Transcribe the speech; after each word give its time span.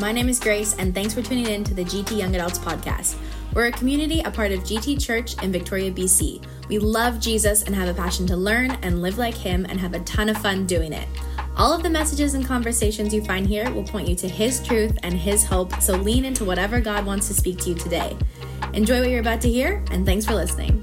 My 0.00 0.12
name 0.12 0.30
is 0.30 0.40
Grace, 0.40 0.74
and 0.78 0.94
thanks 0.94 1.12
for 1.12 1.20
tuning 1.20 1.46
in 1.46 1.62
to 1.62 1.74
the 1.74 1.84
GT 1.84 2.16
Young 2.16 2.34
Adults 2.34 2.58
podcast. 2.58 3.16
We're 3.52 3.66
a 3.66 3.70
community, 3.70 4.20
a 4.20 4.30
part 4.30 4.50
of 4.50 4.60
GT 4.60 4.98
Church 4.98 5.40
in 5.42 5.52
Victoria, 5.52 5.92
BC. 5.92 6.42
We 6.70 6.78
love 6.78 7.20
Jesus 7.20 7.64
and 7.64 7.74
have 7.74 7.86
a 7.86 7.92
passion 7.92 8.26
to 8.28 8.36
learn 8.36 8.70
and 8.80 9.02
live 9.02 9.18
like 9.18 9.34
Him 9.34 9.66
and 9.68 9.78
have 9.78 9.92
a 9.92 10.00
ton 10.00 10.30
of 10.30 10.38
fun 10.38 10.64
doing 10.64 10.94
it. 10.94 11.06
All 11.58 11.74
of 11.74 11.82
the 11.82 11.90
messages 11.90 12.32
and 12.32 12.46
conversations 12.46 13.12
you 13.12 13.22
find 13.22 13.46
here 13.46 13.70
will 13.72 13.84
point 13.84 14.08
you 14.08 14.16
to 14.16 14.28
His 14.28 14.66
truth 14.66 14.96
and 15.02 15.12
His 15.12 15.44
hope, 15.44 15.82
so 15.82 15.98
lean 15.98 16.24
into 16.24 16.46
whatever 16.46 16.80
God 16.80 17.04
wants 17.04 17.28
to 17.28 17.34
speak 17.34 17.58
to 17.58 17.68
you 17.68 17.74
today. 17.74 18.16
Enjoy 18.72 19.00
what 19.00 19.10
you're 19.10 19.20
about 19.20 19.42
to 19.42 19.50
hear, 19.50 19.84
and 19.90 20.06
thanks 20.06 20.24
for 20.24 20.32
listening. 20.32 20.82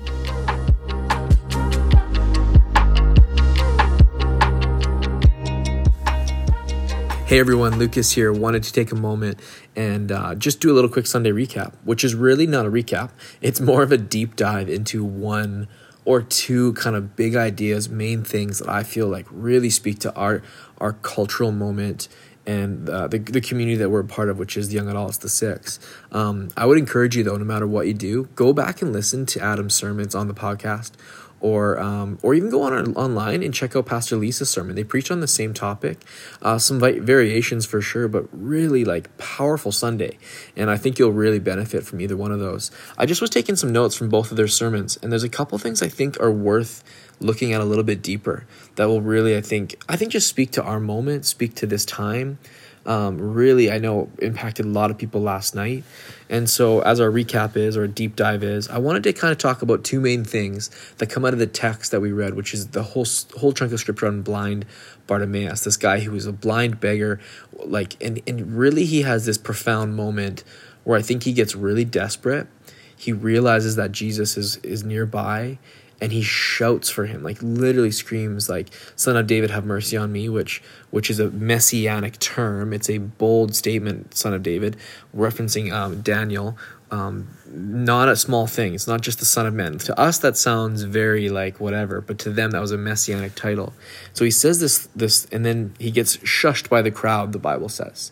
Hey 7.27 7.39
everyone, 7.41 7.77
Lukas 7.77 8.13
here. 8.13 8.31
Wanted 8.31 8.63
to 8.63 8.71
take 8.71 8.93
a 8.93 8.95
moment 8.95 9.41
and 9.75 10.13
uh, 10.13 10.33
just 10.35 10.61
do 10.61 10.71
a 10.71 10.75
little 10.75 10.89
quick 10.89 11.05
Sunday 11.05 11.31
recap, 11.31 11.73
which 11.83 12.05
is 12.05 12.15
really 12.15 12.47
not 12.47 12.65
a 12.65 12.71
recap. 12.71 13.09
It's 13.41 13.59
more 13.59 13.83
of 13.83 13.91
a 13.91 13.97
deep 13.97 14.37
dive 14.37 14.69
into 14.69 15.03
one 15.03 15.67
or 16.05 16.21
two 16.21 16.71
kind 16.75 16.95
of 16.95 17.17
big 17.17 17.35
ideas, 17.35 17.89
main 17.89 18.23
things 18.23 18.59
that 18.59 18.69
I 18.69 18.83
feel 18.83 19.09
like 19.09 19.25
really 19.29 19.69
speak 19.69 19.99
to 19.99 20.15
our 20.15 20.41
our 20.77 20.93
cultural 20.93 21.51
moment 21.51 22.07
and 22.45 22.89
uh, 22.89 23.09
the, 23.09 23.17
the 23.17 23.41
community 23.41 23.75
that 23.75 23.89
we're 23.89 23.99
a 23.99 24.05
part 24.05 24.29
of, 24.29 24.39
which 24.39 24.55
is 24.55 24.69
the 24.69 24.75
Young 24.75 24.87
Adults, 24.87 25.17
the 25.17 25.27
Six. 25.27 25.81
Um, 26.13 26.47
I 26.55 26.65
would 26.65 26.77
encourage 26.77 27.17
you, 27.17 27.23
though, 27.23 27.35
no 27.35 27.43
matter 27.43 27.67
what 27.67 27.87
you 27.87 27.93
do, 27.93 28.29
go 28.35 28.53
back 28.53 28.81
and 28.81 28.93
listen 28.93 29.25
to 29.25 29.41
Adam's 29.41 29.75
sermons 29.75 30.15
on 30.15 30.29
the 30.29 30.33
podcast 30.33 30.91
or 31.39 31.79
um, 31.79 32.17
or 32.21 32.33
even 32.33 32.49
go 32.49 32.63
on 32.63 32.95
online 32.95 33.43
and 33.43 33.53
check 33.53 33.75
out 33.75 33.85
Pastor 33.85 34.15
Lisa's 34.15 34.49
sermon. 34.49 34.75
They 34.75 34.83
preach 34.83 35.11
on 35.11 35.19
the 35.19 35.27
same 35.27 35.53
topic, 35.53 36.03
uh, 36.41 36.57
some 36.57 36.79
variations 36.79 37.65
for 37.65 37.81
sure, 37.81 38.07
but 38.07 38.25
really 38.31 38.83
like 38.83 39.15
powerful 39.17 39.71
Sunday. 39.71 40.17
And 40.55 40.69
I 40.69 40.77
think 40.77 40.97
you'll 40.99 41.11
really 41.11 41.39
benefit 41.39 41.85
from 41.85 42.01
either 42.01 42.17
one 42.17 42.31
of 42.31 42.39
those. 42.39 42.71
I 42.97 43.05
just 43.05 43.21
was 43.21 43.29
taking 43.29 43.55
some 43.55 43.71
notes 43.71 43.95
from 43.95 44.09
both 44.09 44.31
of 44.31 44.37
their 44.37 44.47
sermons, 44.47 44.97
and 45.01 45.11
there's 45.11 45.23
a 45.23 45.29
couple 45.29 45.57
things 45.57 45.81
I 45.81 45.89
think 45.89 46.19
are 46.19 46.31
worth 46.31 46.83
looking 47.19 47.53
at 47.53 47.61
a 47.61 47.65
little 47.65 47.83
bit 47.83 48.01
deeper 48.01 48.45
that 48.75 48.85
will 48.85 49.01
really 49.01 49.35
I 49.35 49.41
think 49.41 49.81
I 49.89 49.95
think 49.95 50.11
just 50.11 50.27
speak 50.27 50.51
to 50.51 50.63
our 50.63 50.79
moment, 50.79 51.25
speak 51.25 51.55
to 51.55 51.67
this 51.67 51.85
time 51.85 52.39
um, 52.87 53.19
really 53.19 53.69
I 53.69 53.77
know 53.79 54.09
impacted 54.19 54.65
a 54.65 54.69
lot 54.69 54.89
of 54.89 54.97
people 54.97 55.21
last 55.21 55.53
night. 55.53 55.83
And 56.29 56.49
so, 56.49 56.79
as 56.81 56.99
our 56.99 57.09
recap 57.09 57.55
is, 57.55 57.77
or 57.77 57.85
deep 57.85 58.15
dive 58.15 58.43
is, 58.43 58.69
I 58.69 58.79
wanted 58.79 59.03
to 59.03 59.13
kind 59.13 59.31
of 59.31 59.37
talk 59.37 59.61
about 59.61 59.83
two 59.83 59.99
main 59.99 60.23
things 60.23 60.69
that 60.97 61.09
come 61.09 61.25
out 61.25 61.33
of 61.33 61.39
the 61.39 61.47
text 61.47 61.91
that 61.91 61.99
we 61.99 62.11
read, 62.11 62.33
which 62.33 62.53
is 62.53 62.67
the 62.67 62.83
whole 62.83 63.05
whole 63.37 63.51
chunk 63.51 63.73
of 63.73 63.79
scripture 63.79 64.07
on 64.07 64.21
blind 64.21 64.65
Bartimaeus, 65.05 65.63
this 65.63 65.77
guy 65.77 65.99
who 65.99 66.11
was 66.11 66.25
a 66.25 66.33
blind 66.33 66.79
beggar, 66.79 67.19
like, 67.65 68.01
and 68.01 68.21
and 68.25 68.57
really 68.57 68.85
he 68.85 69.01
has 69.01 69.25
this 69.25 69.37
profound 69.37 69.95
moment 69.95 70.43
where 70.85 70.97
I 70.97 71.01
think 71.01 71.23
he 71.23 71.33
gets 71.33 71.55
really 71.55 71.85
desperate. 71.85 72.47
He 72.95 73.11
realizes 73.11 73.75
that 73.75 73.91
Jesus 73.91 74.37
is 74.37 74.57
is 74.57 74.85
nearby, 74.85 75.59
and 75.99 76.11
he 76.11 76.21
shouts 76.21 76.89
for 76.89 77.05
him 77.05 77.23
like 77.23 77.37
literally 77.41 77.91
screams 77.91 78.47
like 78.47 78.67
son 78.95 79.17
of 79.17 79.25
david 79.25 79.49
have 79.49 79.65
mercy 79.65 79.97
on 79.97 80.11
me 80.11 80.29
which 80.29 80.61
which 80.89 81.09
is 81.09 81.19
a 81.19 81.29
messianic 81.29 82.17
term. 82.19 82.73
It's 82.73 82.89
a 82.89 82.97
bold 82.97 83.55
statement 83.55 84.15
son 84.15 84.33
of 84.33 84.43
david 84.43 84.77
referencing 85.15 85.71
um, 85.71 86.01
daniel. 86.01 86.57
Um, 86.89 87.27
not 87.51 88.07
a 88.07 88.15
small 88.15 88.47
thing. 88.47 88.73
It's 88.73 88.87
not 88.87 89.01
just 89.01 89.19
the 89.19 89.25
son 89.25 89.45
of 89.45 89.53
man. 89.53 89.77
To 89.79 89.99
us 89.99 90.19
that 90.19 90.37
sounds 90.37 90.83
very 90.83 91.29
like 91.29 91.59
whatever 91.59 92.01
but 92.01 92.17
to 92.19 92.29
them 92.29 92.51
that 92.51 92.61
was 92.61 92.71
a 92.71 92.77
messianic 92.77 93.35
title. 93.35 93.73
So 94.13 94.23
he 94.25 94.31
says 94.31 94.59
this 94.59 94.87
this 94.95 95.25
and 95.25 95.45
then 95.45 95.75
he 95.79 95.91
gets 95.91 96.17
shushed 96.17 96.69
by 96.69 96.81
the 96.81 96.91
crowd 96.91 97.33
the 97.33 97.39
bible 97.39 97.69
says. 97.69 98.11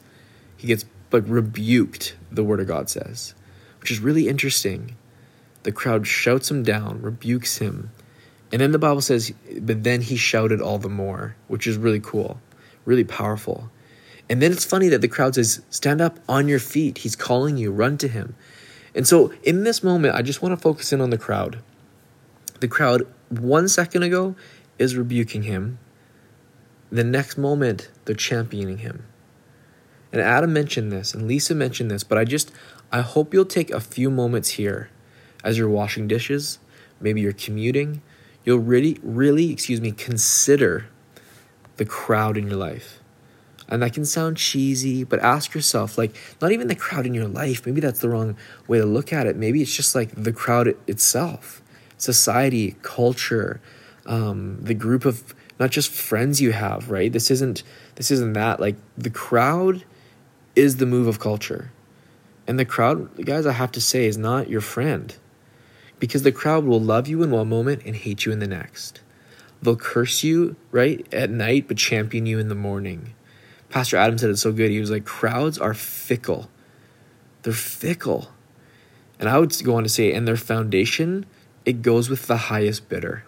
He 0.58 0.68
gets 0.68 0.86
like 1.12 1.24
rebuked 1.28 2.16
the 2.32 2.44
word 2.44 2.60
of 2.60 2.68
god 2.68 2.90
says 2.90 3.34
which 3.80 3.90
is 3.90 4.00
really 4.00 4.28
interesting 4.28 4.96
the 5.66 5.72
crowd 5.72 6.06
shouts 6.06 6.50
him 6.52 6.62
down, 6.62 7.02
rebukes 7.02 7.58
him. 7.58 7.90
And 8.52 8.62
then 8.62 8.72
the 8.72 8.78
Bible 8.78 9.02
says, 9.02 9.34
but 9.60 9.84
then 9.84 10.00
he 10.00 10.16
shouted 10.16 10.62
all 10.62 10.78
the 10.78 10.90
more, 10.90 11.36
which 11.48 11.66
is 11.66 11.76
really 11.76 12.00
cool, 12.00 12.40
really 12.86 13.04
powerful. 13.04 13.72
And 14.30 14.44
then 14.44 14.52
it's 14.52 14.64
funny 14.64 14.90
that 14.90 15.02
the 15.02 15.08
crowd 15.08 15.34
says, 15.34 15.64
Stand 15.72 16.02
up 16.02 16.20
on 16.30 16.48
your 16.48 16.60
feet. 16.60 17.00
He's 17.00 17.16
calling 17.16 17.58
you, 17.58 17.72
run 17.72 17.98
to 17.98 18.08
him. 18.08 18.36
And 18.94 19.08
so 19.08 19.34
in 19.42 19.64
this 19.64 19.84
moment, 19.84 20.14
I 20.14 20.22
just 20.22 20.44
want 20.44 20.54
to 20.54 20.62
focus 20.62 20.94
in 20.94 21.02
on 21.02 21.10
the 21.10 21.18
crowd. 21.18 21.60
The 22.60 22.68
crowd, 22.68 23.08
one 23.30 23.68
second 23.68 24.04
ago, 24.04 24.36
is 24.78 24.96
rebuking 24.96 25.44
him. 25.44 25.80
The 26.92 27.04
next 27.04 27.40
moment, 27.40 27.90
they're 28.06 28.16
championing 28.16 28.78
him. 28.78 29.04
And 30.12 30.22
Adam 30.22 30.54
mentioned 30.54 30.92
this, 30.92 31.16
and 31.16 31.28
Lisa 31.28 31.56
mentioned 31.56 31.90
this, 31.90 32.04
but 32.04 32.20
I 32.20 32.24
just, 32.24 32.52
I 32.92 33.02
hope 33.02 33.34
you'll 33.34 33.46
take 33.46 33.72
a 33.72 33.80
few 33.80 34.12
moments 34.12 34.52
here 34.52 34.90
as 35.46 35.60
you're 35.60 35.70
washing 35.70 36.08
dishes, 36.08 36.58
maybe 37.00 37.22
you're 37.22 37.32
commuting, 37.32 38.02
you'll 38.44 38.60
really, 38.60 38.98
really, 39.04 39.52
excuse 39.52 39.80
me, 39.80 39.92
consider 39.92 40.88
the 41.78 41.86
crowd 41.86 42.36
in 42.36 42.48
your 42.48 42.58
life. 42.58 43.00
And 43.70 43.82
that 43.82 43.94
can 43.94 44.06
sound 44.06 44.38
cheesy, 44.38 45.04
but 45.04 45.20
ask 45.20 45.54
yourself, 45.54 45.98
like, 45.98 46.16
not 46.42 46.52
even 46.52 46.68
the 46.68 46.76
crowd 46.76 47.06
in 47.06 47.14
your 47.14 47.28
life, 47.28 47.66
maybe 47.66 47.80
that's 47.80 48.00
the 48.00 48.10
wrong 48.10 48.36
way 48.68 48.80
to 48.80 48.86
look 48.86 49.14
at 49.14 49.28
it. 49.28 49.36
Maybe 49.36 49.62
it's 49.62 49.74
just 49.74 49.94
like 49.96 50.12
the 50.16 50.34
crowd 50.34 50.76
itself, 50.88 51.62
society, 51.98 52.76
culture, 52.82 53.62
um, 54.08 54.58
the 54.62 54.74
group 54.74 55.06
of 55.06 55.36
not 55.60 55.70
just 55.70 55.92
friends 55.92 56.42
you 56.42 56.52
have, 56.52 56.90
right? 56.92 57.12
This 57.12 57.32
isn't 57.32 57.64
this 57.96 58.12
isn't 58.12 58.34
that. 58.34 58.60
Like 58.60 58.76
the 58.98 59.10
crowd 59.10 59.86
is 60.56 60.78
the 60.78 60.86
move 60.86 61.08
of 61.08 61.20
culture. 61.20 61.72
And 62.46 62.60
the 62.60 62.66
crowd, 62.66 63.26
guys, 63.26 63.46
I 63.46 63.54
have 63.54 63.72
to 63.72 63.82
say, 63.82 64.06
is 64.06 64.18
not 64.18 64.50
your 64.50 64.62
friend 64.62 65.16
because 66.00 66.24
the 66.24 66.32
crowd 66.32 66.66
will 66.66 66.80
love 66.80 67.08
you 67.08 67.24
in 67.24 67.32
one 67.32 67.50
moment 67.50 67.84
and 67.86 67.96
hate 67.96 68.26
you 68.26 68.32
in 68.32 68.40
the 68.40 68.48
next. 68.48 69.02
They'll 69.62 69.76
curse 69.76 70.24
you, 70.24 70.56
right, 70.72 71.06
at 71.14 71.30
night, 71.30 71.68
but 71.68 71.78
champion 71.78 72.26
you 72.26 72.40
in 72.40 72.50
the 72.50 72.56
morning. 72.56 73.14
Pastor 73.70 73.98
Adam 73.98 74.18
said 74.18 74.30
it 74.30 74.38
so 74.38 74.52
good. 74.52 74.72
He 74.72 74.80
was 74.80 74.92
like, 74.92 75.06
crowds 75.06 75.58
are 75.58 75.74
fickle. 75.74 76.50
They're 77.42 77.54
fickle. 77.54 78.32
And 79.20 79.30
I 79.30 79.40
would 79.40 79.54
go 79.64 79.76
on 79.76 79.84
to 79.84 79.90
say, 79.90 80.14
and 80.14 80.28
their 80.28 80.38
foundation, 80.38 81.26
it 81.64 81.82
goes 81.82 82.10
with 82.10 82.28
the 82.28 82.38
highest 82.38 82.90
bidder. 82.90 83.26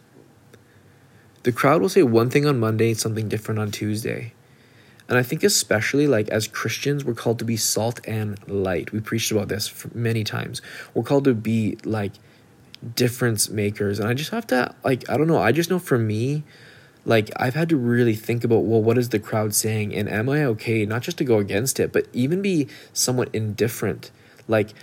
The 1.44 1.51
crowd 1.51 1.81
will 1.81 1.89
say 1.89 2.03
one 2.03 2.29
thing 2.29 2.45
on 2.45 2.59
Monday, 2.59 2.94
something 2.94 3.29
different 3.29 3.59
on 3.59 3.72
Tuesday. 3.72 4.34
And 5.07 5.17
I 5.17 5.23
think, 5.23 5.44
especially 5.44 6.05
like 6.05 6.28
as 6.29 6.47
Christians, 6.47 7.05
we're 7.05 7.13
called 7.13 7.39
to 7.39 7.45
be 7.45 7.55
salt 7.55 8.05
and 8.05 8.38
light. 8.49 8.91
We 8.91 8.99
preached 8.99 9.31
about 9.31 9.47
this 9.47 9.85
many 9.95 10.25
times. 10.25 10.61
We're 10.94 11.03
called 11.03 11.23
to 11.23 11.34
be 11.34 11.78
like 11.85 12.11
difference 12.96 13.50
makers. 13.50 14.00
And 14.00 14.08
i 14.08 14.14
just 14.14 14.32
have 14.32 14.48
to 14.48 14.74
like 14.84 15.10
i 15.10 15.18
don't 15.18 15.28
know. 15.28 15.40
I 15.40 15.52
just 15.52 15.70
know 15.70 15.80
for 15.80 15.98
me 15.98 16.44
like 17.06 17.32
i've 17.38 17.56
had 17.56 17.70
to 17.70 17.78
really 17.78 18.16
think 18.16 18.44
about 18.44 18.60
well 18.60 18.82
what 18.82 18.98
is 18.98 19.10
the 19.10 19.20
crowd 19.20 19.56
saying? 19.56 19.96
And 19.96 20.10
am 20.10 20.30
i 20.30 20.44
okay 20.46 20.86
not 20.86 21.02
just 21.02 21.18
to 21.20 21.24
go 21.24 21.40
against 21.40 21.80
it 21.80 21.92
but 21.92 22.08
even 22.14 22.42
be 22.42 22.68
somewhat 22.94 23.34
indifferent 23.34 24.12
like 24.48 24.74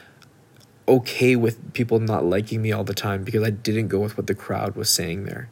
okay 0.87 1.34
with 1.37 1.72
people 1.72 1.99
not 1.99 2.25
liking 2.25 2.60
me 2.60 2.72
all 2.72 2.84
the 2.84 2.94
time 2.94 3.25
because 3.25 3.43
i 3.43 3.50
didn't 3.50 3.88
go 3.88 4.00
with 4.00 4.16
what 4.19 4.26
the 4.26 4.34
crowd 4.34 4.76
was 4.76 4.91
saying 4.91 5.25
there. 5.25 5.49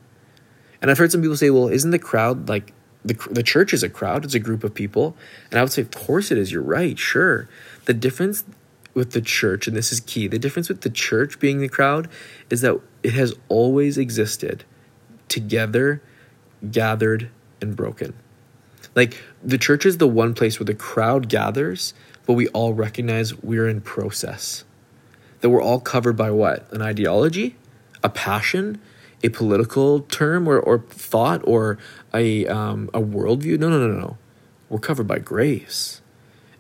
And 0.81 0.91
i've 0.91 0.99
heard 0.99 1.13
some 1.13 1.23
people 1.23 1.37
say 1.37 1.51
well 1.51 1.69
isn't 1.69 1.91
the 1.91 1.99
crowd 1.99 2.49
like 2.49 2.73
the, 3.05 3.15
the 3.31 3.43
church 3.43 3.73
is 3.73 3.83
a 3.83 3.89
crowd. 3.89 4.25
It's 4.25 4.35
a 4.35 4.39
group 4.39 4.65
of 4.65 4.75
people. 4.75 5.17
And 5.51 5.59
i 5.59 5.63
would 5.63 5.73
say 5.73 5.83
of 5.83 5.91
course 5.91 6.31
it 6.31 6.39
is. 6.39 6.53
You're 6.53 6.63
right. 6.63 6.99
Sure. 6.99 7.49
The 7.87 7.95
difference 7.95 8.45
with 8.95 9.13
the 9.13 9.21
church, 9.21 9.67
and 9.67 9.77
this 9.77 9.93
is 9.93 10.01
key 10.01 10.27
the 10.27 10.39
difference 10.39 10.69
with 10.69 10.83
the 10.83 10.91
church 10.91 11.39
being 11.39 11.61
the 11.61 11.69
crowd 11.69 12.09
is 12.51 12.61
that 12.61 12.79
it 13.03 13.15
has 13.15 13.35
always 13.49 13.97
existed 13.99 14.65
together, 15.29 16.03
gathered, 16.71 17.31
and 17.61 17.75
broken. 17.75 18.15
Like 18.95 19.23
the 19.43 19.59
church 19.59 19.87
is 19.87 19.99
the 19.99 20.09
one 20.09 20.35
place 20.35 20.61
where 20.61 20.67
the 20.67 20.75
crowd 20.75 21.29
gathers, 21.29 21.95
but 22.27 22.35
we 22.35 22.49
all 22.49 22.75
recognize 22.75 23.35
we're 23.35 23.69
in 23.69 23.81
process. 23.81 24.65
That 25.41 25.51
we're 25.51 25.63
all 25.63 25.81
covered 25.81 26.17
by 26.17 26.31
what? 26.31 26.71
An 26.73 26.83
ideology, 26.83 27.57
a 28.05 28.09
passion, 28.09 28.81
a 29.25 29.29
political 29.29 30.01
term 30.01 30.49
or, 30.49 30.59
or 30.59 30.81
thought, 30.81 31.41
or 31.45 31.79
a, 32.13 32.47
um, 32.47 32.91
a 32.93 33.01
worldview. 33.01 33.59
No, 33.59 33.69
no, 33.71 33.87
no, 33.87 33.99
no. 33.99 34.19
We're 34.69 34.79
covered 34.79 35.07
by 35.07 35.19
grace. 35.19 36.01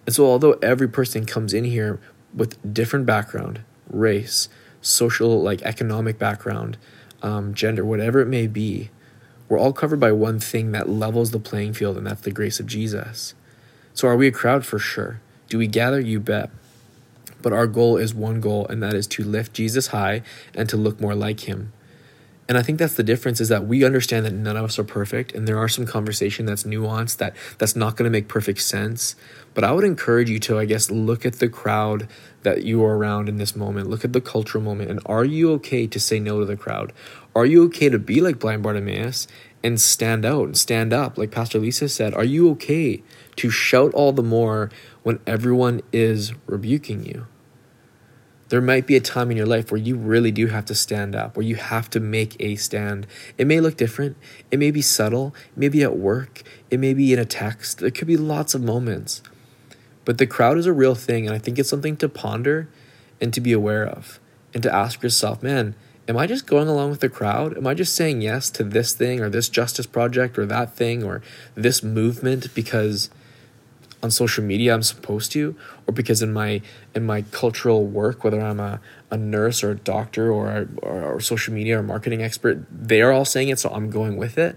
And 0.07 0.15
so, 0.15 0.27
although 0.27 0.53
every 0.63 0.89
person 0.89 1.27
comes 1.27 1.55
in 1.55 1.65
here 1.65 2.01
with 2.35 2.75
different 2.75 3.07
background, 3.07 3.61
race, 3.89 4.49
social, 4.81 5.43
like 5.43 5.63
economic 5.63 6.19
background, 6.19 6.77
um, 7.23 7.55
gender, 7.55 7.85
whatever 7.85 8.21
it 8.21 8.27
may 8.27 8.47
be, 8.47 8.91
we're 9.49 9.59
all 9.59 9.73
covered 9.73 10.01
by 10.01 10.13
one 10.13 10.41
thing 10.41 10.73
that 10.73 10.89
levels 10.89 11.31
the 11.31 11.39
playing 11.39 11.75
field, 11.75 11.97
and 11.97 12.07
that's 12.07 12.23
the 12.23 12.31
grace 12.31 12.59
of 12.59 12.67
Jesus. 12.67 13.35
So, 13.95 14.09
are 14.09 14.17
we 14.17 14.27
a 14.27 14.33
crowd? 14.33 14.65
For 14.65 14.79
sure. 14.79 15.21
Do 15.49 15.59
we 15.59 15.67
gather? 15.67 16.01
You 16.01 16.21
bet. 16.21 16.51
But 17.43 17.53
our 17.53 17.67
goal 17.67 17.97
is 17.99 18.15
one 18.15 18.41
goal, 18.41 18.67
and 18.69 18.83
that 18.83 18.95
is 18.95 19.07
to 19.09 19.25
lift 19.25 19.53
Jesus 19.53 19.89
high 19.89 20.23
and 20.55 20.69
to 20.69 20.77
look 20.77 21.01
more 21.01 21.15
like 21.15 21.41
him. 21.41 21.73
And 22.53 22.59
I 22.59 22.63
think 22.63 22.79
that's 22.79 22.97
the 22.97 23.03
difference 23.03 23.41
is 23.41 23.49
that 23.49 23.67
we 23.67 23.83
understand 23.83 24.27
that 24.27 24.35
none 24.35 24.59
of 24.59 24.67
us 24.67 24.79
are 24.79 24.85
perfect 24.85 25.33
and 25.33 25.49
there 25.49 25.57
are 25.57 25.71
some 25.71 25.87
conversation 25.87 26.45
that's 26.45 26.65
nuanced 26.65 27.17
that 27.17 27.35
that's 27.57 27.75
not 27.75 27.97
going 27.97 28.05
to 28.05 28.11
make 28.11 28.29
perfect 28.29 28.61
sense. 28.61 29.17
But 29.55 29.65
I 29.65 29.73
would 29.73 29.85
encourage 29.85 30.29
you 30.29 30.39
to 30.41 30.59
I 30.59 30.67
guess 30.67 30.91
look 30.91 31.25
at 31.25 31.37
the 31.37 31.49
crowd 31.49 32.09
that 32.43 32.63
you 32.63 32.85
are 32.85 32.99
around 32.99 33.31
in 33.31 33.39
this 33.39 33.57
moment. 33.57 33.89
Look 33.89 34.05
at 34.05 34.13
the 34.13 34.21
cultural 34.21 34.63
moment 34.63 34.91
and 34.91 35.01
are 35.07 35.25
you 35.25 35.51
okay 35.53 35.87
to 35.87 35.99
say 35.99 36.21
no 36.21 36.41
to 36.41 36.45
the 36.45 36.59
crowd? 36.59 36.93
Are 37.35 37.47
you 37.47 37.65
okay 37.69 37.89
to 37.89 37.99
be 37.99 38.21
like 38.21 38.39
blind 38.39 38.63
Bartimaeus 38.63 39.27
and 39.65 39.81
stand 39.81 40.27
out 40.27 40.45
and 40.45 40.59
stand 40.59 40.93
up 40.93 41.17
like 41.17 41.31
Pastor 41.31 41.59
Lisa 41.59 41.89
said? 41.89 42.13
Are 42.13 42.23
you 42.23 42.51
okay 42.51 43.03
to 43.37 43.49
shout 43.49 43.95
all 43.95 44.13
the 44.13 44.23
more 44.23 44.71
when 45.05 45.21
everyone 45.27 45.81
is 45.91 46.35
rebuking 46.45 47.03
you? 47.03 47.27
There 48.53 48.61
might 48.61 48.87
be 48.87 48.97
a 48.97 49.01
time 49.01 49.31
in 49.31 49.37
your 49.39 49.47
life 49.47 49.73
where 49.73 49.81
you 49.81 49.97
really 49.97 50.31
do 50.31 50.49
have 50.49 50.67
to 50.67 50.75
stand 50.75 51.17
up, 51.17 51.39
where 51.39 51.47
you 51.47 51.57
have 51.57 51.89
to 51.89 51.99
make 51.99 52.37
a 52.39 52.55
stand. 52.57 53.07
It 53.39 53.47
may 53.47 53.61
look 53.61 53.79
different, 53.79 54.19
it 54.51 54.59
may 54.59 54.71
be 54.71 54.83
subtle, 54.83 55.35
it 55.53 55.57
may 55.57 55.71
be 55.71 55.83
at 55.83 55.97
work, 55.97 56.43
it 56.71 56.79
may 56.79 56.93
be 56.93 57.15
in 57.15 57.19
a 57.19 57.25
text. 57.25 57.79
There 57.79 57.91
could 57.91 58.07
be 58.07 58.19
lots 58.19 58.53
of 58.53 58.63
moments. 58.63 59.23
But 60.05 60.19
the 60.19 60.27
crowd 60.27 60.59
is 60.59 60.67
a 60.67 60.73
real 60.75 60.95
thing, 60.95 61.27
and 61.27 61.35
I 61.35 61.39
think 61.39 61.59
it's 61.59 61.71
something 61.71 61.97
to 61.97 62.11
ponder 62.11 62.69
and 63.23 63.33
to 63.33 63.41
be 63.41 63.55
aware 63.55 63.87
of, 63.87 64.21
and 64.53 64.63
to 64.65 64.75
ask 64.75 65.03
yourself, 65.03 65.43
man, 65.43 65.75
am 66.07 66.19
I 66.19 66.27
just 66.27 66.47
going 66.47 66.69
along 66.69 66.91
with 66.91 67.01
the 67.01 67.09
crowd? 67.09 67.57
Am 67.57 67.67
I 67.67 67.73
just 67.73 67.97
saying 67.97 68.21
yes 68.21 68.51
to 68.51 68.65
this 68.65 68.93
thing 68.93 69.21
or 69.21 69.31
this 69.31 69.49
justice 69.49 69.87
project 69.87 70.39
or 70.39 70.45
that 70.45 70.75
thing 70.75 71.03
or 71.03 71.23
this 71.55 71.83
movement 71.83 72.53
because 72.55 73.09
on 74.03 74.11
social 74.11 74.43
media 74.43 74.75
I'm 74.75 74.83
supposed 74.83 75.33
to, 75.33 75.57
or 75.87 75.93
because 75.93 76.23
in 76.23 76.33
my 76.33 76.61
in 76.95 77.05
my 77.05 77.23
cultural 77.23 77.87
work, 77.87 78.25
whether 78.25 78.41
I'm 78.41 78.61
a, 78.61 78.81
a 79.11 79.17
nurse 79.17 79.63
or 79.63 79.71
a 79.71 79.77
doctor 79.77 80.31
or, 80.31 80.49
a, 80.49 80.69
or 80.83 81.15
or 81.15 81.21
social 81.21 81.55
media 81.55 81.79
or 81.79 81.83
marketing 81.83 82.23
expert, 82.23 82.67
they 82.71 83.01
are 83.01 83.13
all 83.13 83.25
saying 83.25 83.49
it, 83.49 83.59
so 83.59 83.71
I'm 83.71 83.91
going 83.91 84.17
with 84.17 84.39
it. 84.39 84.57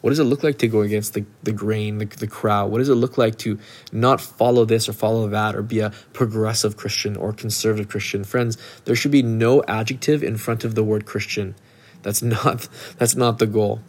What 0.00 0.10
does 0.10 0.20
it 0.20 0.24
look 0.24 0.44
like 0.44 0.58
to 0.58 0.68
go 0.68 0.82
against 0.82 1.14
the, 1.14 1.24
the 1.42 1.50
grain, 1.50 1.98
the, 1.98 2.04
the 2.04 2.28
crowd? 2.28 2.70
What 2.70 2.78
does 2.78 2.88
it 2.88 2.94
look 2.94 3.18
like 3.18 3.36
to 3.38 3.58
not 3.90 4.20
follow 4.20 4.64
this 4.64 4.88
or 4.88 4.92
follow 4.92 5.26
that 5.28 5.56
or 5.56 5.62
be 5.62 5.80
a 5.80 5.90
progressive 6.12 6.76
Christian 6.76 7.16
or 7.16 7.32
conservative 7.32 7.88
Christian? 7.88 8.22
Friends, 8.22 8.56
there 8.84 8.94
should 8.94 9.10
be 9.10 9.24
no 9.24 9.64
adjective 9.64 10.22
in 10.22 10.36
front 10.36 10.62
of 10.62 10.76
the 10.76 10.84
word 10.84 11.04
Christian. 11.04 11.56
That's 12.02 12.22
not 12.22 12.68
that's 12.98 13.16
not 13.16 13.40
the 13.40 13.46
goal 13.46 13.80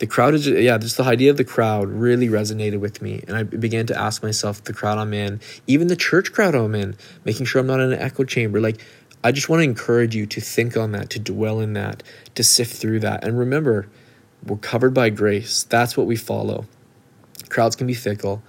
the 0.00 0.06
crowd 0.06 0.34
is 0.34 0.48
yeah 0.48 0.76
just 0.78 0.96
the 0.96 1.04
idea 1.04 1.30
of 1.30 1.36
the 1.36 1.44
crowd 1.44 1.88
really 1.88 2.28
resonated 2.28 2.80
with 2.80 3.00
me 3.00 3.22
and 3.28 3.36
i 3.36 3.42
began 3.42 3.86
to 3.86 3.96
ask 3.96 4.22
myself 4.22 4.64
the 4.64 4.72
crowd 4.72 4.98
i'm 4.98 5.14
in 5.14 5.38
even 5.66 5.86
the 5.86 5.96
church 5.96 6.32
crowd 6.32 6.54
i'm 6.54 6.74
in 6.74 6.96
making 7.24 7.46
sure 7.46 7.60
i'm 7.60 7.66
not 7.66 7.80
in 7.80 7.92
an 7.92 7.98
echo 7.98 8.24
chamber. 8.24 8.60
Like 8.60 8.80
i 9.22 9.30
just 9.30 9.48
want 9.48 9.60
to 9.60 9.64
encourage 9.64 10.16
you 10.16 10.26
to 10.26 10.40
think 10.40 10.76
on 10.76 10.92
that 10.92 11.10
to 11.10 11.18
dwell 11.18 11.60
in 11.60 11.74
that 11.74 12.02
to 12.34 12.42
sift 12.42 12.74
through 12.74 13.00
that. 13.00 13.22
And 13.22 13.38
remember 13.38 13.88
we're 14.46 14.56
covered 14.56 14.94
by 14.94 15.10
grace. 15.10 15.64
That's 15.64 15.98
what 15.98 16.06
we 16.06 16.16
follow. 16.16 16.64
Crowds 17.50 17.76
can 17.76 17.86
be 17.86 17.94
fickle 17.94 18.42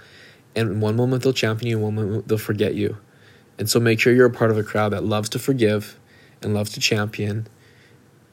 and 0.56 0.81
one 0.81 0.95
moment 0.95 1.24
they'll 1.24 1.33
champion 1.33 1.69
you 1.69 1.80
one 1.80 1.95
moment 1.95 2.27
they'll 2.30 2.38
forget 2.38 2.75
you. 2.75 2.97
And 3.59 3.69
so 3.69 3.80
make 3.80 4.00
sure 4.00 4.13
you're 4.13 4.25
a 4.25 4.31
part 4.31 4.51
of 4.51 4.57
a 4.57 4.63
crowd 4.63 4.94
that 4.94 5.04
loves 5.04 5.27
to 5.30 5.39
forgive 5.39 6.00
and 6.42 6.54
loves 6.54 6.71
to 6.71 6.80
champion 6.80 7.47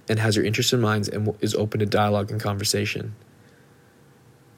and 0.09 0.19
has 0.19 0.37
your 0.37 0.45
interests 0.45 0.73
in 0.73 0.81
mind 0.81 1.09
and 1.09 1.35
is 1.41 1.55
open 1.55 1.81
to 1.81 1.87
dialogue 1.87 2.31
and 2.31 2.41
conversation. 2.41 3.15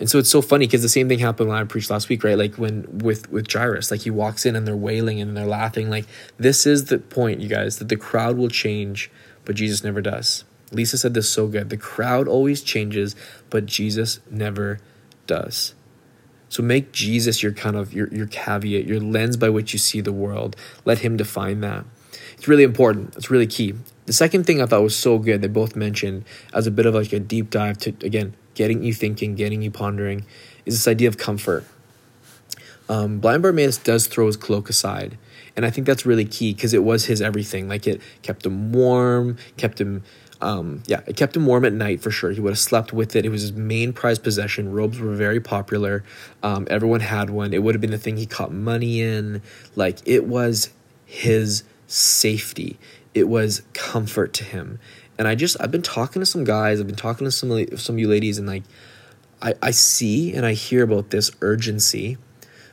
And 0.01 0.09
so 0.09 0.19
it's 0.19 0.31
so 0.31 0.41
funny 0.41 0.67
because 0.67 0.81
the 0.81 0.89
same 0.89 1.09
thing 1.09 1.19
happened 1.19 1.51
when 1.51 1.59
I 1.59 1.65
preached 1.65 1.91
last 1.91 2.09
week, 2.09 2.25
right? 2.25 2.39
Like 2.39 2.55
when 2.55 2.99
with 2.99 3.31
with 3.31 3.53
Jairus, 3.53 3.91
like 3.91 4.01
he 4.01 4.11
walks 4.11 4.47
in 4.47 4.57
and 4.57 4.67
they're 4.67 4.75
wailing 4.75 5.21
and 5.21 5.37
they're 5.37 5.45
laughing. 5.47 5.91
Like 5.91 6.07
this 6.39 6.67
is 6.67 6.87
the 6.87 6.99
point, 6.99 7.41
you 7.41 7.49
guys, 7.49 7.79
that 7.79 7.91
the 7.91 7.97
crowd 7.97 8.39
will 8.39 8.49
change, 8.49 9.11
but 9.45 9.57
Jesus 9.57 9.85
never 9.85 10.01
does. 10.01 10.45
Lisa 10.73 10.97
said 10.97 11.13
this 11.13 11.29
so 11.29 11.49
good. 11.49 11.69
The 11.69 11.77
crowd 11.77 12.29
always 12.29 12.63
changes, 12.63 13.15
but 13.51 13.67
Jesus 13.67 14.21
never 14.31 14.81
does. 15.27 15.75
So 16.49 16.63
make 16.63 16.93
Jesus 16.93 17.43
your 17.43 17.53
kind 17.53 17.77
of 17.77 17.93
your 17.93 18.09
your 18.09 18.27
caveat, 18.27 18.87
your 18.87 19.01
lens 19.01 19.37
by 19.37 19.51
which 19.51 19.75
you 19.75 19.79
see 19.79 20.01
the 20.01 20.13
world. 20.13 20.57
Let 20.87 21.01
him 21.01 21.19
define 21.19 21.61
that. 21.61 21.85
It's 22.33 22.49
really 22.49 22.65
important. 22.65 23.17
It's 23.17 23.31
really 23.31 23.47
key. 23.47 23.75
The 24.11 24.15
second 24.15 24.43
thing 24.43 24.61
I 24.61 24.67
thought 24.67 24.83
was 24.83 24.97
so 24.97 25.21
good, 25.21 25.41
they 25.41 25.47
both 25.47 25.77
mentioned 25.77 26.25
as 26.53 26.67
a 26.67 26.73
bit 26.73 26.85
of 26.85 26.97
like 26.97 27.13
a 27.13 27.21
deep 27.21 27.49
dive 27.49 27.79
to, 27.79 27.91
again, 28.05 28.35
getting 28.55 28.83
you 28.83 28.93
thinking, 28.93 29.37
getting 29.37 29.63
you 29.63 29.71
pondering, 29.71 30.27
is 30.67 30.75
this 30.75 30.89
idea 30.89 31.07
of 31.07 31.17
comfort. 31.17 31.65
Um, 32.89 33.21
Blind 33.21 33.45
Bartimaeus 33.45 33.77
does 33.77 34.09
throw 34.09 34.27
his 34.27 34.37
cloak 34.37 34.69
aside. 34.69 35.17
And 35.55 35.65
I 35.65 35.71
think 35.71 35.87
that's 35.87 36.05
really 36.05 36.25
key 36.25 36.53
because 36.53 36.75
it 36.75 36.83
was 36.83 37.05
his 37.05 37.23
everything. 37.23 37.69
Like 37.69 37.87
it 37.87 38.03
kept 38.23 38.45
him 38.45 38.73
warm, 38.73 39.37
kept 39.57 39.81
him, 39.81 40.03
um, 40.41 40.83
yeah, 40.87 41.03
it 41.07 41.15
kept 41.15 41.37
him 41.37 41.47
warm 41.47 41.65
at 41.65 41.73
night 41.73 42.01
for 42.01 42.11
sure. 42.11 42.33
He 42.33 42.41
would 42.41 42.51
have 42.51 42.59
slept 42.59 42.93
with 42.93 43.15
it. 43.15 43.25
It 43.25 43.29
was 43.29 43.43
his 43.43 43.53
main 43.53 43.93
prized 43.93 44.25
possession. 44.25 44.73
Robes 44.73 44.99
were 44.99 45.15
very 45.15 45.39
popular. 45.39 46.03
Um, 46.43 46.67
everyone 46.69 46.99
had 46.99 47.31
one. 47.31 47.55
It 47.55 47.63
would 47.63 47.77
have 47.77 47.81
been 47.81 47.93
the 47.93 47.99
thing 47.99 48.17
he 48.17 48.27
caught 48.27 48.53
money 48.53 49.03
in. 49.03 49.41
Like 49.77 49.99
it 50.05 50.27
was 50.27 50.71
his 51.07 51.63
safety 51.91 52.79
it 53.15 53.29
was 53.29 53.63
comfort 53.73 54.33
to 54.35 54.45
him. 54.45 54.79
And 55.19 55.29
I 55.29 55.35
just 55.35 55.57
I've 55.61 55.71
been 55.71 55.83
talking 55.83 56.21
to 56.21 56.27
some 56.27 56.45
guys, 56.45 56.81
I've 56.81 56.87
been 56.87 56.97
talking 56.97 57.27
to 57.27 57.31
some 57.31 57.77
some 57.77 57.97
of 57.97 57.99
you 57.99 58.09
ladies, 58.09 58.39
and 58.39 58.47
like 58.47 58.63
I, 59.43 59.55
I 59.63 59.71
see 59.71 60.33
and 60.35 60.47
I 60.47 60.55
hear 60.55 60.83
about 60.83 61.11
this 61.11 61.31
urgency. 61.41 62.17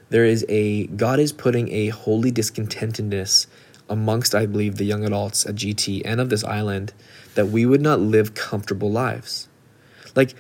There 0.09 0.25
is 0.25 0.45
a 0.47 0.87
God 0.87 1.19
is 1.19 1.33
putting 1.33 1.71
a 1.71 1.89
holy 1.89 2.31
discontentedness 2.31 3.47
amongst, 3.89 4.35
I 4.35 4.45
believe, 4.45 4.75
the 4.75 4.85
young 4.85 5.03
adults 5.03 5.45
at 5.45 5.55
GT 5.55 6.01
and 6.05 6.21
of 6.21 6.29
this 6.29 6.43
island 6.43 6.93
that 7.35 7.47
we 7.47 7.65
would 7.65 7.81
not 7.81 7.99
live 7.99 8.33
comfortable 8.33 8.91
lives. 8.91 9.47
Like, 10.15 10.33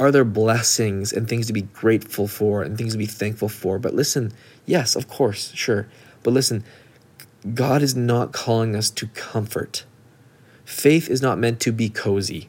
are 0.00 0.10
there 0.10 0.24
blessings 0.24 1.12
and 1.12 1.28
things 1.28 1.46
to 1.46 1.52
be 1.52 1.62
grateful 1.62 2.26
for 2.26 2.62
and 2.62 2.76
things 2.76 2.92
to 2.92 2.98
be 2.98 3.06
thankful 3.06 3.48
for? 3.48 3.78
But 3.78 3.94
listen, 3.94 4.32
yes, 4.66 4.96
of 4.96 5.08
course, 5.08 5.52
sure. 5.54 5.88
But 6.22 6.32
listen, 6.32 6.64
God 7.54 7.82
is 7.82 7.96
not 7.96 8.32
calling 8.32 8.76
us 8.76 8.88
to 8.90 9.08
comfort. 9.08 9.84
Faith 10.64 11.08
is 11.08 11.20
not 11.20 11.38
meant 11.38 11.60
to 11.60 11.72
be 11.72 11.88
cozy. 11.88 12.48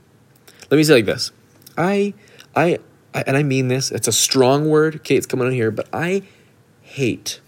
Let 0.69 0.77
me 0.77 0.83
say 0.83 0.93
like 0.93 1.05
this. 1.05 1.31
I, 1.77 2.13
I, 2.55 2.77
I 3.13 3.23
and 3.25 3.35
I 3.35 3.43
mean 3.43 3.67
this, 3.67 3.91
it's 3.91 4.07
a 4.07 4.11
strong 4.11 4.69
word, 4.69 4.97
okay, 4.97 5.15
it's 5.15 5.25
coming 5.25 5.47
out 5.47 5.53
here, 5.53 5.71
but 5.71 5.87
I 5.91 6.23
hate, 6.81 7.41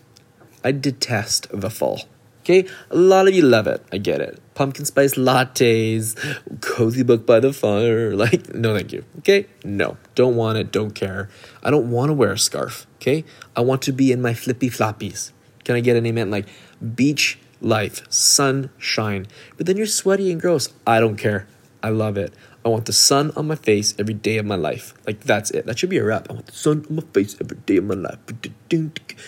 I 0.64 0.72
detest 0.72 1.48
the 1.52 1.70
fall. 1.70 2.02
Okay, 2.42 2.68
a 2.92 2.96
lot 2.96 3.28
of 3.28 3.34
you 3.34 3.42
love 3.42 3.66
it. 3.66 3.84
I 3.92 3.98
get 3.98 4.22
it. 4.22 4.40
Pumpkin 4.54 4.86
spice 4.86 5.16
lattes, 5.16 6.16
cozy 6.62 7.02
book 7.02 7.26
by 7.26 7.40
the 7.40 7.52
fire. 7.52 8.16
Like, 8.16 8.54
no, 8.54 8.76
thank 8.76 8.94
you. 8.94 9.04
Okay, 9.18 9.48
no, 9.64 9.98
don't 10.14 10.36
want 10.36 10.60
it. 10.60 10.72
Don't 10.72 10.92
care. 10.92 11.28
I 11.64 11.72
don't 11.72 11.90
want 11.90 12.10
to 12.10 12.14
wear 12.14 12.34
a 12.34 12.38
scarf. 12.38 12.86
Okay, 12.98 13.26
I 13.56 13.62
want 13.62 13.82
to 13.84 13.92
be 13.92 14.12
in 14.12 14.22
my 14.22 14.36
flippy 14.36 14.70
floppies. 14.70 15.32
Can 15.66 15.76
I 15.76 15.82
get 15.82 15.98
an 15.98 16.06
amen? 16.06 16.32
Like, 16.32 16.48
beach 16.96 17.38
life, 17.62 18.02
sunshine. 18.10 19.28
But 19.58 19.66
then 19.66 19.76
you're 19.76 19.86
sweaty 19.86 20.32
and 20.32 20.40
gross. 20.40 20.74
I 20.88 21.00
don't 21.00 21.18
care. 21.18 21.48
I 21.84 21.90
love 21.90 22.18
it. 22.18 22.34
I 22.66 22.70
want 22.70 22.86
the 22.86 22.94
sun 22.94 23.32
on 23.36 23.48
my 23.48 23.56
face 23.56 23.94
every 24.00 24.16
day 24.16 24.38
of 24.40 24.46
my 24.46 24.56
life. 24.56 24.96
Like 25.06 25.20
that's 25.22 25.52
it. 25.52 25.68
That 25.68 25.78
should 25.78 25.92
be 25.92 25.98
a 25.98 26.04
rap. 26.04 26.28
I 26.32 26.34
want 26.34 26.48
the 26.48 26.52
sun 26.52 26.84
on 26.90 26.96
my 26.96 27.04
face 27.14 27.36
every 27.40 27.58
day 27.58 27.78
of 27.78 27.84
my 27.84 27.94
life. 27.94 28.18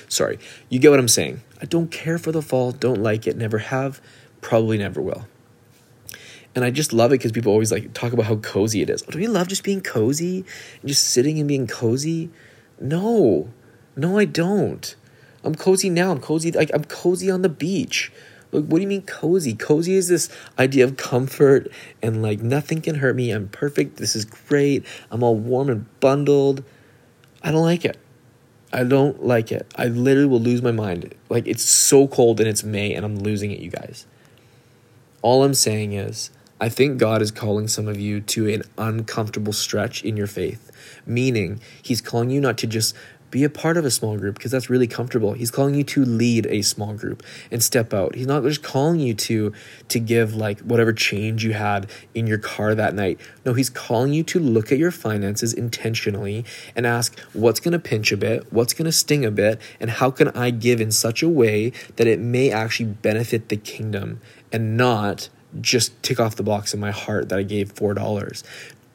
Sorry. 0.09 0.39
You 0.69 0.79
get 0.79 0.89
what 0.89 0.99
I'm 0.99 1.07
saying. 1.07 1.41
I 1.61 1.65
don't 1.65 1.91
care 1.91 2.17
for 2.17 2.31
the 2.31 2.41
fall, 2.41 2.71
don't 2.71 3.01
like 3.01 3.27
it, 3.27 3.37
never 3.37 3.59
have, 3.59 4.01
probably 4.41 4.77
never 4.77 5.01
will. 5.01 5.27
And 6.55 6.65
I 6.65 6.71
just 6.71 6.93
love 6.93 7.11
it 7.11 7.19
because 7.19 7.31
people 7.31 7.51
always 7.51 7.71
like 7.71 7.93
talk 7.93 8.13
about 8.13 8.25
how 8.25 8.37
cozy 8.37 8.81
it 8.81 8.89
is. 8.89 9.03
Oh, 9.07 9.11
do 9.11 9.19
you 9.19 9.29
love 9.29 9.47
just 9.47 9.63
being 9.63 9.81
cozy 9.81 10.43
and 10.81 10.87
just 10.87 11.03
sitting 11.03 11.37
and 11.37 11.47
being 11.47 11.67
cozy? 11.67 12.31
No. 12.79 13.49
No, 13.95 14.17
I 14.17 14.25
don't. 14.25 14.95
I'm 15.43 15.55
cozy 15.55 15.89
now. 15.89 16.11
I'm 16.11 16.19
cozy. 16.19 16.51
Like 16.51 16.71
I'm 16.73 16.83
cozy 16.83 17.29
on 17.31 17.41
the 17.41 17.49
beach. 17.49 18.11
Like, 18.51 18.65
what 18.65 18.77
do 18.77 18.81
you 18.81 18.87
mean 18.87 19.01
cozy? 19.01 19.53
Cozy 19.53 19.95
is 19.95 20.07
this 20.07 20.29
idea 20.57 20.85
of 20.85 20.97
comfort 20.97 21.69
and 22.01 22.21
like 22.21 22.39
nothing 22.41 22.81
can 22.81 22.95
hurt 22.95 23.15
me. 23.15 23.31
I'm 23.31 23.49
perfect. 23.49 23.97
This 23.97 24.15
is 24.15 24.25
great. 24.25 24.85
I'm 25.11 25.23
all 25.23 25.35
warm 25.35 25.69
and 25.69 25.99
bundled. 25.99 26.63
I 27.43 27.51
don't 27.51 27.63
like 27.63 27.85
it. 27.85 27.97
I 28.71 28.83
don't 28.83 29.23
like 29.23 29.51
it. 29.51 29.71
I 29.75 29.87
literally 29.87 30.27
will 30.27 30.39
lose 30.39 30.61
my 30.61 30.71
mind. 30.71 31.13
Like 31.29 31.47
it's 31.47 31.63
so 31.63 32.07
cold 32.07 32.39
and 32.39 32.47
it's 32.49 32.63
May 32.63 32.93
and 32.93 33.05
I'm 33.05 33.19
losing 33.19 33.51
it, 33.51 33.59
you 33.59 33.69
guys. 33.69 34.05
All 35.21 35.43
I'm 35.43 35.53
saying 35.53 35.93
is, 35.93 36.31
I 36.59 36.69
think 36.69 36.97
God 36.97 37.21
is 37.21 37.31
calling 37.31 37.67
some 37.67 37.87
of 37.87 37.99
you 37.99 38.19
to 38.21 38.49
an 38.49 38.63
uncomfortable 38.77 39.53
stretch 39.53 40.03
in 40.03 40.17
your 40.17 40.27
faith, 40.27 40.71
meaning 41.05 41.59
He's 41.81 42.01
calling 42.01 42.29
you 42.29 42.41
not 42.41 42.57
to 42.59 42.67
just 42.67 42.95
be 43.29 43.43
a 43.43 43.49
part 43.49 43.77
of 43.77 43.85
a 43.85 43.91
small 43.91 44.17
group 44.17 44.35
because 44.35 44.51
that's 44.51 44.69
really 44.69 44.87
comfortable. 44.87 45.33
He's 45.33 45.51
calling 45.51 45.75
you 45.75 45.83
to 45.85 46.05
lead 46.05 46.45
a 46.47 46.61
small 46.61 46.93
group 46.93 47.23
and 47.51 47.61
step 47.61 47.93
out. 47.93 48.15
He's 48.15 48.27
not 48.27 48.43
just 48.43 48.63
calling 48.63 48.99
you 48.99 49.13
to 49.13 49.53
to 49.89 49.99
give 49.99 50.35
like 50.35 50.59
whatever 50.61 50.93
change 50.93 51.43
you 51.43 51.53
had 51.53 51.89
in 52.13 52.27
your 52.27 52.37
car 52.37 52.75
that 52.75 52.93
night. 52.93 53.19
No 53.45 53.53
he's 53.53 53.69
calling 53.69 54.13
you 54.13 54.23
to 54.23 54.39
look 54.39 54.71
at 54.71 54.77
your 54.77 54.91
finances 54.91 55.53
intentionally 55.53 56.45
and 56.75 56.85
ask 56.85 57.19
what's 57.33 57.59
going 57.59 57.73
to 57.73 57.79
pinch 57.79 58.11
a 58.11 58.17
bit? 58.17 58.51
What's 58.51 58.73
going 58.73 58.85
to 58.85 58.91
sting 58.91 59.25
a 59.25 59.31
bit? 59.31 59.59
And 59.79 59.89
how 59.89 60.11
can 60.11 60.29
i 60.29 60.49
give 60.49 60.79
in 60.79 60.91
such 60.91 61.21
a 61.21 61.29
way 61.29 61.71
that 61.97 62.07
it 62.07 62.19
may 62.19 62.51
actually 62.51 62.87
benefit 62.87 63.49
the 63.49 63.57
kingdom 63.57 64.21
and 64.51 64.77
not 64.77 65.29
just 65.61 66.01
tick 66.03 66.19
off 66.19 66.35
the 66.35 66.43
box 66.43 66.73
in 66.73 66.79
my 66.79 66.91
heart 66.91 67.29
that 67.29 67.39
I 67.39 67.43
gave 67.43 67.73
$4. 67.73 68.43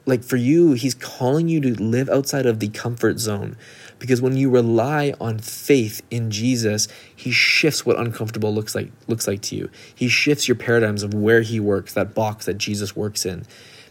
Like 0.05 0.23
for 0.23 0.35
you, 0.35 0.73
he's 0.73 0.93
calling 0.93 1.47
you 1.47 1.61
to 1.61 1.81
live 1.81 2.09
outside 2.09 2.45
of 2.45 2.59
the 2.59 2.67
comfort 2.67 3.19
zone 3.19 3.55
because 3.99 4.21
when 4.21 4.35
you 4.35 4.49
rely 4.49 5.13
on 5.21 5.39
faith 5.39 6.01
in 6.11 6.29
Jesus, 6.29 6.89
he 7.15 7.31
shifts 7.31 7.85
what 7.85 7.97
uncomfortable 7.97 8.53
looks 8.53 8.75
like 8.75 8.91
looks 9.07 9.27
like 9.27 9.41
to 9.43 9.55
you. 9.55 9.69
He 9.95 10.09
shifts 10.09 10.47
your 10.47 10.55
paradigms 10.55 11.03
of 11.03 11.13
where 11.13 11.41
he 11.41 11.59
works, 11.59 11.93
that 11.93 12.13
box 12.13 12.45
that 12.45 12.57
Jesus 12.57 12.95
works 12.95 13.25
in. 13.25 13.45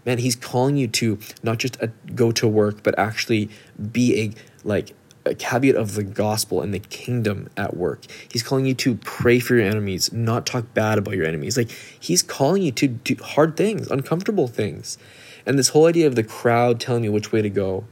Man, 0.05 0.19
he's 0.19 0.37
calling 0.37 0.77
you 0.77 0.89
to 0.89 1.19
not 1.43 1.59
just 1.59 1.81
a, 1.81 1.87
go 2.15 2.33
to 2.33 2.47
work, 2.47 2.83
but 2.83 2.99
actually 2.99 3.49
be 3.91 4.21
a 4.21 4.31
like 4.65 4.95
a 5.25 5.35
caveat 5.35 5.77
of 5.77 5.95
the 5.95 6.03
gospel 6.03 6.61
and 6.61 6.75
the 6.75 6.81
kingdom 6.81 7.49
at 7.57 7.77
work. 7.77 8.01
He's 8.31 8.43
calling 8.43 8.67
you 8.67 8.75
to 8.75 8.97
pray 8.97 9.39
for 9.39 9.55
your 9.55 9.65
enemies, 9.65 10.13
not 10.13 10.47
talk 10.47 10.75
bad 10.75 10.99
about 10.99 11.15
your 11.15 11.27
enemies. 11.27 11.57
Like 11.57 11.71
he's 11.71 12.23
calling 12.23 12.63
you 12.63 12.73
to 12.73 12.89
do 12.89 13.17
hard 13.23 13.57
things, 13.57 13.91
uncomfortable 13.91 14.49
things. 14.49 14.99
And 15.47 15.59
this 15.59 15.69
whole 15.69 15.87
idea 15.87 16.07
of 16.07 16.15
the 16.15 16.23
crowd 16.23 16.81
telling 16.81 17.03
me 17.03 17.09
which 17.09 17.33
way 17.33 17.43
to 17.43 17.51
go, 17.51 17.85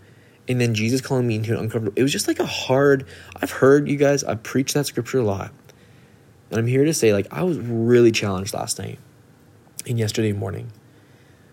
and 0.49 0.61
then 0.61 0.75
Jesus 0.75 1.01
calling 1.01 1.27
me 1.27 1.37
into 1.37 1.53
an 1.53 1.59
uncomfortable, 1.59 1.93
it 1.97 2.03
was 2.03 2.13
just 2.13 2.29
like 2.29 2.41
a 2.41 2.47
hard, 2.47 3.07
I've 3.41 3.51
heard 3.51 3.89
you 3.89 3.97
guys, 3.97 4.25
I've 4.25 4.43
preached 4.43 4.75
that 4.75 4.87
scripture 4.87 5.19
a 5.19 5.25
lot. 5.25 5.53
And 6.51 6.59
I'm 6.59 6.67
here 6.67 6.85
to 6.85 6.95
say, 6.95 7.13
like, 7.13 7.29
I 7.31 7.45
was 7.45 7.59
really 7.59 8.11
challenged 8.11 8.53
last 8.53 8.79
night 8.79 8.99
and 9.87 9.99
yesterday 9.99 10.33
morning. 10.33 10.73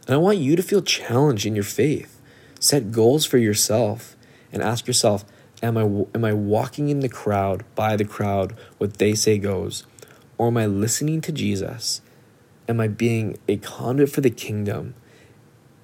And 0.08 0.16
I 0.16 0.18
want 0.18 0.40
you 0.40 0.56
to 0.56 0.64
feel 0.64 0.82
challenged 0.82 1.46
in 1.46 1.54
your 1.54 1.64
faith. 1.64 2.20
Set 2.60 2.92
goals 2.92 3.26
for 3.26 3.38
yourself 3.38 4.16
and 4.52 4.64
ask 4.64 4.88
yourself, 4.88 5.26
am 5.62 5.78
I, 5.78 5.84
am 6.16 6.26
I 6.26 6.34
walking 6.34 6.90
in 6.90 7.02
the 7.02 7.10
crowd, 7.10 7.64
by 7.76 7.96
the 7.96 8.06
crowd, 8.06 8.56
what 8.78 8.98
they 8.98 9.14
say 9.14 9.38
goes? 9.38 9.86
Or 10.38 10.48
am 10.48 10.58
I 10.58 10.66
listening 10.66 11.22
to 11.22 11.32
Jesus? 11.32 12.02
Am 12.68 12.80
I 12.80 12.88
being 12.88 13.38
a 13.48 13.58
conduit 13.58 14.10
for 14.10 14.22
the 14.22 14.30
kingdom? 14.30 14.96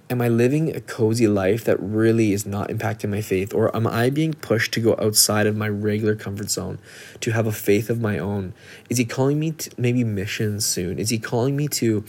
Am 0.10 0.22
I 0.22 0.28
living 0.28 0.76
a 0.76 0.82
cozy 0.82 1.28
life 1.28 1.64
that 1.66 1.80
really 1.80 2.34
is 2.34 2.46
not 2.46 2.70
impacting 2.70 3.10
my 3.10 3.22
faith? 3.22 3.54
Or 3.54 3.76
am 3.76 3.88
I 3.88 4.10
being 4.10 4.34
pushed 4.34 4.74
to 4.74 4.80
go 4.80 4.96
outside 5.00 5.48
of 5.48 5.56
my 5.56 5.70
regular 5.70 6.16
comfort 6.16 6.50
zone 6.50 6.80
to 7.22 7.32
have 7.32 7.48
a 7.48 7.52
faith 7.52 7.90
of 7.90 8.00
my 8.00 8.20
own? 8.20 8.54
Is 8.90 8.98
He 8.98 9.06
calling 9.06 9.40
me 9.40 9.52
to 9.52 9.72
maybe 9.78 10.04
missions 10.04 10.66
soon? 10.66 11.00
Is 11.00 11.10
He 11.10 11.20
calling 11.20 11.56
me 11.56 11.68
to 11.70 12.04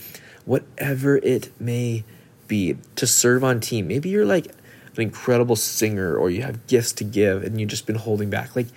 whatever 0.45 1.17
it 1.17 1.49
may 1.59 2.03
be 2.47 2.77
to 2.95 3.07
serve 3.07 3.43
on 3.43 3.59
team? 3.59 3.87
Maybe 3.87 4.09
you're 4.09 4.25
like 4.25 4.47
an 4.47 5.01
incredible 5.01 5.55
singer 5.55 6.15
or 6.15 6.29
you 6.29 6.41
have 6.41 6.67
gifts 6.67 6.93
to 6.93 7.03
give 7.03 7.43
and 7.43 7.59
you've 7.59 7.69
just 7.69 7.85
been 7.85 7.95
holding 7.95 8.29
back. 8.29 8.55
Like, 8.55 8.67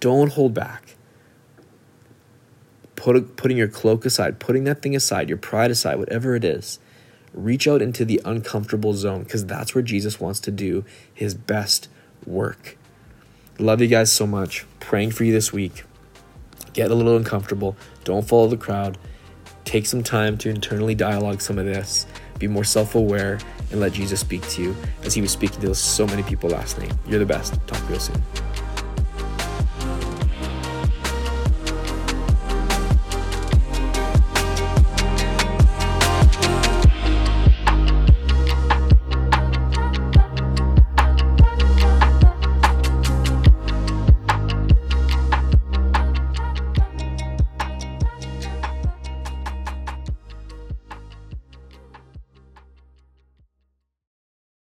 don't 0.00 0.32
hold 0.32 0.54
back. 0.54 0.96
Put, 2.96 3.36
putting 3.36 3.56
your 3.56 3.68
cloak 3.68 4.04
aside, 4.04 4.38
putting 4.38 4.64
that 4.64 4.82
thing 4.82 4.96
aside, 4.96 5.28
your 5.28 5.38
pride 5.38 5.70
aside, 5.70 5.98
whatever 5.98 6.34
it 6.34 6.44
is 6.44 6.78
reach 7.32 7.68
out 7.68 7.82
into 7.82 8.04
the 8.04 8.20
uncomfortable 8.24 8.94
zone 8.94 9.22
because 9.22 9.46
that's 9.46 9.74
where 9.74 9.82
Jesus 9.82 10.20
wants 10.20 10.40
to 10.40 10.50
do 10.50 10.84
his 11.12 11.34
best 11.34 11.88
work. 12.24 12.76
Love 13.58 13.80
you 13.80 13.86
guys 13.88 14.12
so 14.12 14.26
much. 14.26 14.66
Praying 14.80 15.10
for 15.12 15.24
you 15.24 15.32
this 15.32 15.52
week. 15.52 15.84
Get 16.72 16.90
a 16.90 16.94
little 16.94 17.16
uncomfortable. 17.16 17.76
Don't 18.04 18.26
follow 18.26 18.48
the 18.48 18.56
crowd. 18.56 18.98
Take 19.64 19.86
some 19.86 20.02
time 20.02 20.38
to 20.38 20.50
internally 20.50 20.94
dialogue 20.94 21.40
some 21.40 21.58
of 21.58 21.64
this. 21.64 22.06
Be 22.38 22.48
more 22.48 22.64
self 22.64 22.94
aware 22.94 23.38
and 23.70 23.80
let 23.80 23.92
Jesus 23.92 24.20
speak 24.20 24.46
to 24.50 24.62
you 24.62 24.76
as 25.02 25.14
he 25.14 25.20
was 25.20 25.30
speaking 25.30 25.60
to 25.62 25.74
so 25.74 26.06
many 26.06 26.22
people 26.22 26.50
last 26.50 26.78
night. 26.78 26.92
You're 27.08 27.18
the 27.18 27.26
best. 27.26 27.54
Talk 27.66 27.88
real 27.88 27.98
soon. 27.98 28.22